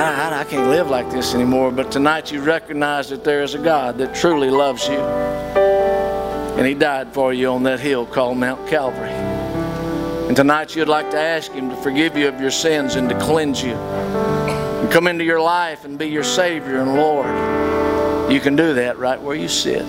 I, 0.00 0.40
I, 0.40 0.44
can't 0.44 0.68
live 0.68 0.90
like 0.90 1.10
this 1.10 1.34
anymore. 1.34 1.72
But 1.72 1.90
tonight 1.90 2.30
you 2.30 2.42
recognize 2.42 3.08
that 3.08 3.24
there 3.24 3.42
is 3.42 3.54
a 3.54 3.58
God 3.58 3.96
that 3.98 4.14
truly 4.14 4.50
loves 4.50 4.86
you. 4.88 4.98
And 4.98 6.66
He 6.66 6.74
died 6.74 7.14
for 7.14 7.32
you 7.32 7.48
on 7.48 7.62
that 7.62 7.80
hill 7.80 8.04
called 8.04 8.36
Mount 8.36 8.68
Calvary. 8.68 9.08
And 10.28 10.36
tonight 10.36 10.76
you'd 10.76 10.88
like 10.88 11.10
to 11.12 11.18
ask 11.18 11.50
Him 11.52 11.70
to 11.70 11.76
forgive 11.76 12.14
you 12.14 12.28
of 12.28 12.38
your 12.40 12.50
sins 12.50 12.96
and 12.96 13.08
to 13.08 13.18
cleanse 13.18 13.62
you. 13.62 13.72
And 13.72 14.90
come 14.92 15.06
into 15.06 15.24
your 15.24 15.40
life 15.40 15.86
and 15.86 15.98
be 15.98 16.08
your 16.08 16.24
Savior 16.24 16.80
and 16.80 16.94
Lord. 16.94 18.30
You 18.30 18.40
can 18.40 18.54
do 18.54 18.74
that 18.74 18.98
right 18.98 19.20
where 19.20 19.34
you 19.34 19.48
sit. 19.48 19.86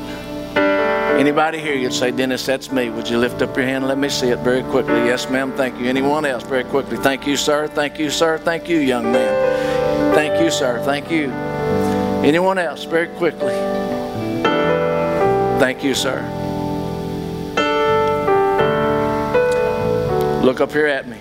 Anybody 1.19 1.59
here, 1.59 1.75
you'd 1.75 1.93
say, 1.93 2.11
Dennis, 2.11 2.45
that's 2.45 2.71
me. 2.71 2.89
Would 2.89 3.07
you 3.07 3.17
lift 3.17 3.41
up 3.41 3.55
your 3.55 3.65
hand 3.65 3.83
and 3.83 3.87
let 3.87 3.97
me 3.97 4.09
see 4.09 4.29
it 4.29 4.39
very 4.39 4.63
quickly? 4.63 4.95
Yes, 5.05 5.29
ma'am. 5.29 5.51
Thank 5.53 5.79
you. 5.79 5.85
Anyone 5.85 6.25
else? 6.25 6.43
Very 6.43 6.63
quickly. 6.63 6.97
Thank 6.97 7.27
you, 7.27 7.37
sir. 7.37 7.67
Thank 7.67 7.99
you, 7.99 8.09
sir. 8.09 8.37
Thank 8.39 8.67
you, 8.67 8.77
young 8.79 9.11
man. 9.11 10.15
Thank 10.15 10.41
you, 10.41 10.49
sir. 10.49 10.81
Thank 10.83 11.11
you. 11.11 11.29
Anyone 12.23 12.57
else? 12.57 12.85
Very 12.85 13.07
quickly. 13.07 13.53
Thank 15.59 15.83
you, 15.83 15.93
sir. 15.93 16.19
Look 20.43 20.59
up 20.59 20.71
here 20.71 20.87
at 20.87 21.07
me. 21.07 21.17